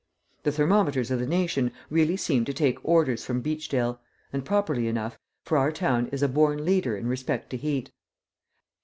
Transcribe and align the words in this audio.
The 0.41 0.51
thermometers 0.51 1.11
of 1.11 1.19
the 1.19 1.27
nation 1.27 1.71
really 1.91 2.17
seemed 2.17 2.47
to 2.47 2.55
take 2.55 2.83
orders 2.83 3.23
from 3.23 3.43
Beachdale, 3.43 3.99
and 4.33 4.43
properly 4.43 4.87
enough, 4.87 5.19
for 5.43 5.59
our 5.59 5.71
town 5.71 6.07
is 6.07 6.23
a 6.23 6.27
born 6.27 6.65
leader 6.65 6.97
in 6.97 7.05
respect 7.05 7.51
to 7.51 7.57
heat. 7.57 7.91